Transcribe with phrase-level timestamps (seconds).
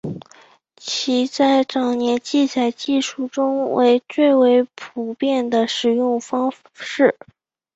[0.77, 7.15] 其在早期记载技术中为最为普遍的使用方式。